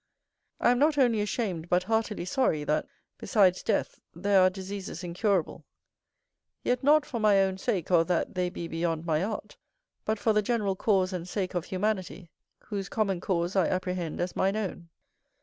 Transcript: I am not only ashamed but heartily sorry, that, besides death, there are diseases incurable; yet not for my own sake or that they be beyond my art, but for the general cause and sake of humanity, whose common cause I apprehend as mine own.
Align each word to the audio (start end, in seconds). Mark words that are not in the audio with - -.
I 0.59 0.71
am 0.71 0.79
not 0.79 0.97
only 0.97 1.21
ashamed 1.21 1.69
but 1.69 1.83
heartily 1.83 2.25
sorry, 2.25 2.63
that, 2.63 2.87
besides 3.19 3.61
death, 3.61 3.99
there 4.15 4.41
are 4.41 4.49
diseases 4.49 5.03
incurable; 5.03 5.63
yet 6.63 6.83
not 6.83 7.05
for 7.05 7.19
my 7.19 7.39
own 7.43 7.59
sake 7.59 7.91
or 7.91 8.03
that 8.05 8.33
they 8.33 8.49
be 8.49 8.67
beyond 8.67 9.05
my 9.05 9.23
art, 9.23 9.57
but 10.03 10.17
for 10.17 10.33
the 10.33 10.41
general 10.41 10.75
cause 10.75 11.13
and 11.13 11.29
sake 11.29 11.53
of 11.53 11.65
humanity, 11.65 12.31
whose 12.63 12.89
common 12.89 13.21
cause 13.21 13.55
I 13.55 13.67
apprehend 13.67 14.19
as 14.19 14.35
mine 14.35 14.55
own. 14.55 14.89